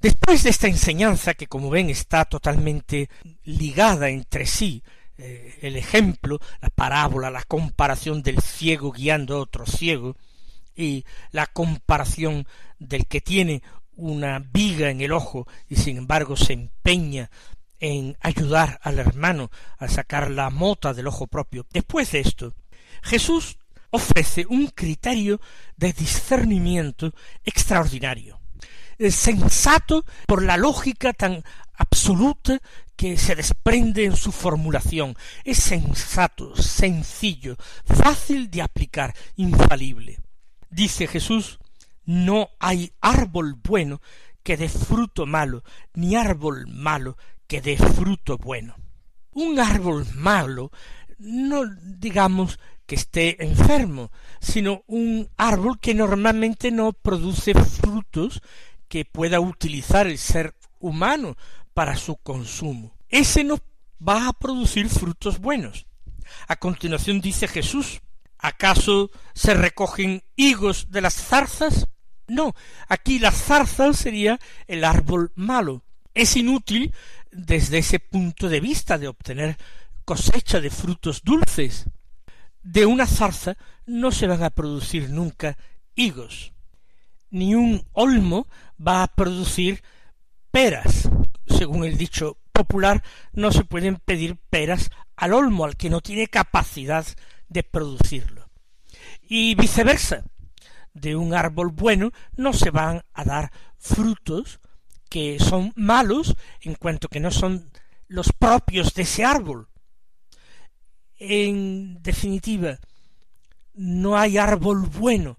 Después 0.00 0.42
de 0.42 0.50
esta 0.50 0.68
enseñanza, 0.68 1.34
que 1.34 1.46
como 1.46 1.70
ven 1.70 1.88
está 1.88 2.26
totalmente 2.26 3.08
ligada 3.44 4.10
entre 4.10 4.46
sí, 4.46 4.82
eh, 5.16 5.58
el 5.62 5.76
ejemplo, 5.76 6.40
la 6.60 6.70
parábola, 6.70 7.30
la 7.30 7.44
comparación 7.44 8.22
del 8.22 8.40
ciego 8.40 8.92
guiando 8.92 9.36
a 9.36 9.40
otro 9.40 9.64
ciego, 9.64 10.16
y 10.76 11.04
la 11.30 11.46
comparación 11.46 12.46
del 12.78 13.06
que 13.06 13.20
tiene 13.20 13.62
una 13.96 14.38
viga 14.38 14.90
en 14.90 15.00
el 15.00 15.12
ojo 15.12 15.46
y 15.68 15.76
sin 15.76 15.98
embargo 15.98 16.36
se 16.36 16.52
empeña 16.52 17.30
en 17.80 18.16
ayudar 18.20 18.80
al 18.82 18.98
hermano 18.98 19.50
a 19.78 19.88
sacar 19.88 20.30
la 20.30 20.50
mota 20.50 20.94
del 20.94 21.06
ojo 21.06 21.26
propio. 21.26 21.66
Después 21.72 22.12
de 22.12 22.20
esto, 22.20 22.54
Jesús 23.02 23.58
ofrece 23.90 24.46
un 24.48 24.68
criterio 24.68 25.40
de 25.76 25.92
discernimiento 25.92 27.14
extraordinario, 27.44 28.40
sensato 29.10 30.04
por 30.26 30.42
la 30.42 30.56
lógica 30.56 31.12
tan 31.12 31.44
absoluta 31.74 32.60
que 32.96 33.16
se 33.16 33.34
desprende 33.34 34.04
en 34.04 34.16
su 34.16 34.32
formulación. 34.32 35.16
Es 35.44 35.58
sensato, 35.58 36.56
sencillo, 36.56 37.56
fácil 37.84 38.50
de 38.50 38.62
aplicar, 38.62 39.14
infalible. 39.36 40.20
Dice 40.70 41.06
Jesús, 41.06 41.58
no 42.04 42.50
hay 42.58 42.92
árbol 43.00 43.54
bueno 43.62 44.00
que 44.42 44.56
dé 44.56 44.68
fruto 44.68 45.26
malo, 45.26 45.64
ni 45.94 46.16
árbol 46.16 46.66
malo 46.68 47.16
que 47.46 47.60
dé 47.60 47.76
fruto 47.76 48.38
bueno. 48.38 48.76
Un 49.32 49.58
árbol 49.58 50.06
malo 50.14 50.70
no 51.18 51.64
digamos 51.82 52.58
que 52.86 52.96
esté 52.96 53.42
enfermo, 53.44 54.10
sino 54.40 54.82
un 54.86 55.28
árbol 55.36 55.78
que 55.80 55.94
normalmente 55.94 56.70
no 56.70 56.92
produce 56.92 57.54
frutos 57.54 58.42
que 58.88 59.04
pueda 59.04 59.40
utilizar 59.40 60.06
el 60.06 60.18
ser 60.18 60.54
humano 60.80 61.36
para 61.72 61.96
su 61.96 62.16
consumo. 62.16 62.94
Ese 63.08 63.42
no 63.42 63.58
va 64.06 64.28
a 64.28 64.32
producir 64.32 64.88
frutos 64.88 65.38
buenos. 65.38 65.86
A 66.46 66.56
continuación 66.56 67.20
dice 67.20 67.48
Jesús, 67.48 68.02
¿acaso 68.38 69.10
se 69.34 69.54
recogen 69.54 70.22
higos 70.36 70.90
de 70.90 71.00
las 71.00 71.14
zarzas? 71.14 71.86
No, 72.26 72.54
aquí 72.88 73.18
la 73.18 73.30
zarza 73.30 73.92
sería 73.92 74.38
el 74.66 74.84
árbol 74.84 75.32
malo. 75.34 75.84
Es 76.14 76.36
inútil 76.36 76.94
desde 77.30 77.78
ese 77.78 77.98
punto 77.98 78.48
de 78.48 78.60
vista 78.60 78.98
de 78.98 79.08
obtener 79.08 79.56
cosecha 80.04 80.60
de 80.60 80.70
frutos 80.70 81.22
dulces. 81.22 81.86
De 82.62 82.86
una 82.86 83.06
zarza 83.06 83.56
no 83.86 84.10
se 84.10 84.26
van 84.26 84.42
a 84.42 84.50
producir 84.50 85.10
nunca 85.10 85.58
higos. 85.94 86.52
Ni 87.30 87.54
un 87.54 87.86
olmo 87.92 88.46
va 88.80 89.02
a 89.02 89.08
producir 89.08 89.82
peras. 90.50 91.10
Según 91.46 91.84
el 91.84 91.98
dicho 91.98 92.38
popular, 92.52 93.02
no 93.32 93.52
se 93.52 93.64
pueden 93.64 93.96
pedir 93.96 94.36
peras 94.48 94.90
al 95.16 95.32
olmo, 95.32 95.64
al 95.64 95.76
que 95.76 95.90
no 95.90 96.00
tiene 96.00 96.28
capacidad 96.28 97.04
de 97.48 97.62
producirlo. 97.64 98.48
Y 99.20 99.54
viceversa, 99.56 100.24
de 100.94 101.16
un 101.16 101.34
árbol 101.34 101.70
bueno 101.70 102.12
no 102.36 102.52
se 102.52 102.70
van 102.70 103.02
a 103.12 103.24
dar 103.24 103.52
frutos 103.76 104.60
que 105.10 105.38
son 105.38 105.72
malos 105.76 106.34
en 106.60 106.74
cuanto 106.74 107.08
que 107.08 107.20
no 107.20 107.30
son 107.30 107.70
los 108.08 108.32
propios 108.32 108.94
de 108.94 109.02
ese 109.02 109.24
árbol. 109.24 109.68
En 111.18 112.02
definitiva, 112.02 112.78
no 113.74 114.16
hay 114.16 114.38
árbol 114.38 114.86
bueno 114.86 115.38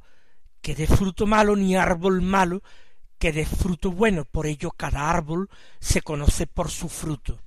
que 0.62 0.76
dé 0.76 0.88
fruto 0.88 1.26
malo, 1.26 1.56
ni 1.56 1.76
árbol 1.76 2.22
malo 2.22 2.62
que 3.18 3.32
dé 3.32 3.46
fruto 3.46 3.92
bueno. 3.92 4.26
Por 4.26 4.48
ello 4.48 4.72
cada 4.72 5.10
árbol 5.10 5.50
se 5.80 6.02
conoce 6.02 6.48
por 6.48 6.70
su 6.70 6.90
fruto. 6.90 7.40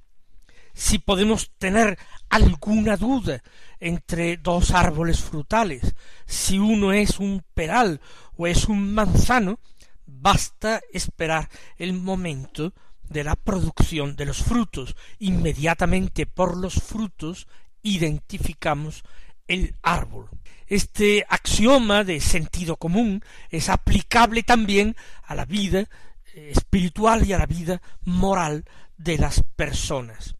Si 0.78 1.00
podemos 1.00 1.50
tener 1.58 1.98
alguna 2.28 2.96
duda 2.96 3.42
entre 3.80 4.36
dos 4.36 4.70
árboles 4.70 5.18
frutales, 5.18 5.96
si 6.24 6.60
uno 6.60 6.92
es 6.92 7.18
un 7.18 7.42
peral 7.52 8.00
o 8.36 8.46
es 8.46 8.68
un 8.68 8.94
manzano, 8.94 9.58
basta 10.06 10.80
esperar 10.92 11.48
el 11.78 11.94
momento 11.94 12.74
de 13.08 13.24
la 13.24 13.34
producción 13.34 14.14
de 14.14 14.26
los 14.26 14.38
frutos. 14.38 14.94
Inmediatamente 15.18 16.26
por 16.26 16.56
los 16.56 16.74
frutos 16.74 17.48
identificamos 17.82 19.02
el 19.48 19.74
árbol. 19.82 20.30
Este 20.68 21.26
axioma 21.28 22.04
de 22.04 22.20
sentido 22.20 22.76
común 22.76 23.24
es 23.50 23.68
aplicable 23.68 24.44
también 24.44 24.94
a 25.24 25.34
la 25.34 25.44
vida 25.44 25.80
eh, 25.80 26.52
espiritual 26.54 27.26
y 27.26 27.32
a 27.32 27.38
la 27.38 27.46
vida 27.46 27.82
moral 28.04 28.64
de 28.96 29.18
las 29.18 29.42
personas 29.56 30.37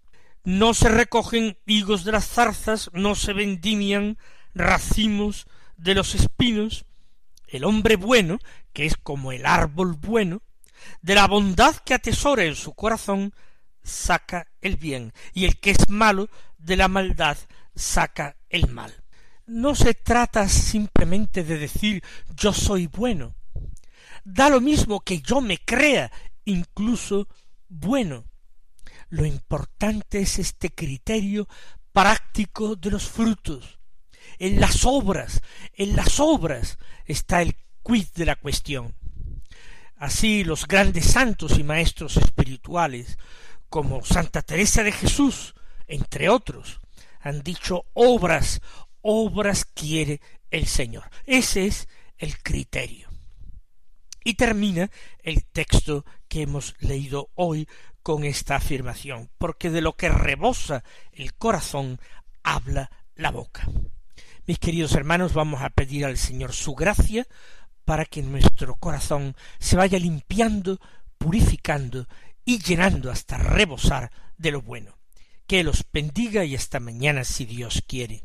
no 0.49 0.73
se 0.73 0.89
recogen 0.89 1.59
higos 1.67 2.05
de 2.05 2.13
las 2.13 2.27
zarzas, 2.27 2.89
no 2.95 3.15
se 3.15 3.35
vendimian 3.35 4.17
racimos 4.55 5.47
de 5.77 5.95
los 5.95 6.15
espinos. 6.15 6.87
El 7.49 7.65
hombre 7.65 7.97
bueno, 7.97 8.39
que 8.73 8.87
es 8.87 8.97
como 8.97 9.31
el 9.33 9.45
árbol 9.45 9.93
bueno, 9.93 10.41
de 11.03 11.17
la 11.17 11.27
bondad 11.27 11.77
que 11.77 11.93
atesora 11.93 12.45
en 12.45 12.57
su 12.57 12.73
corazón, 12.73 13.35
saca 13.83 14.47
el 14.63 14.79
bien, 14.79 15.13
y 15.35 15.45
el 15.45 15.61
que 15.61 15.73
es 15.73 15.91
malo, 15.91 16.31
de 16.57 16.79
la 16.79 16.89
maldad, 16.89 17.37
saca 17.75 18.39
el 18.49 18.69
mal. 18.69 19.05
No 19.45 19.75
se 19.75 19.93
trata 19.93 20.49
simplemente 20.49 21.45
de 21.45 21.59
decir 21.59 22.03
yo 22.35 22.55
soy 22.55 22.87
bueno. 22.87 23.35
Da 24.25 24.49
lo 24.49 24.63
mismo 24.63 25.01
que 25.01 25.21
yo 25.21 25.43
me 25.43 25.59
crea 25.59 26.11
incluso 26.47 27.29
bueno. 27.69 28.25
Lo 29.09 29.25
importante 29.25 30.21
es 30.21 30.39
este 30.39 30.71
criterio 30.71 31.49
práctico 31.93 32.77
de 32.77 32.91
los 32.91 33.09
frutos. 33.09 33.79
En 34.39 34.61
las 34.61 34.85
obras, 34.85 35.43
en 35.73 35.97
las 35.97 36.21
obras 36.21 36.79
está 37.07 37.43
el 37.43 37.57
quid 37.83 38.07
de 38.15 38.27
la 38.27 38.37
cuestión. 38.37 38.95
Así 39.97 40.45
los 40.45 40.67
grandes 40.67 41.07
santos 41.07 41.59
y 41.59 41.65
maestros 41.65 42.17
espirituales, 42.19 43.19
como 43.69 44.05
Santa 44.05 44.43
Teresa 44.43 44.83
de 44.83 44.93
Jesús, 44.93 45.55
entre 45.87 46.29
otros, 46.29 46.81
han 47.21 47.43
dicho 47.43 47.87
obras, 47.95 48.61
obras 49.01 49.65
quiere 49.65 50.21
el 50.51 50.67
Señor. 50.67 51.11
Ese 51.25 51.67
es 51.67 51.89
el 52.17 52.39
criterio. 52.39 53.09
Y 54.23 54.35
termina 54.35 54.91
el 55.21 55.45
texto 55.47 56.05
que 56.29 56.43
hemos 56.43 56.75
leído 56.81 57.31
hoy 57.35 57.67
con 58.09 58.25
esta 58.25 58.57
afirmación, 58.57 59.29
porque 59.37 59.69
de 59.69 59.83
lo 59.83 59.95
que 59.95 60.09
rebosa 60.09 60.83
el 61.13 61.35
corazón 61.35 62.01
habla 62.43 62.91
la 63.17 63.31
boca. 63.31 63.69
Mis 64.47 64.59
queridos 64.59 64.95
hermanos, 64.95 65.35
vamos 65.35 65.61
a 65.61 65.69
pedir 65.69 66.07
al 66.07 66.17
Señor 66.17 66.55
su 66.55 66.75
gracia 66.75 67.27
para 67.85 68.07
que 68.07 68.23
nuestro 68.23 68.77
corazón 68.77 69.37
se 69.59 69.77
vaya 69.77 69.99
limpiando, 69.99 70.81
purificando 71.19 72.09
y 72.47 72.61
llenando 72.61 73.11
hasta 73.11 73.37
rebosar 73.37 74.11
de 74.39 74.53
lo 74.53 74.63
bueno. 74.63 74.97
Que 75.47 75.63
los 75.63 75.85
bendiga 75.93 76.47
y 76.47 76.55
hasta 76.55 76.81
mañana 76.81 77.25
si 77.25 77.45
Dios 77.45 77.85
quiere. 77.87 78.25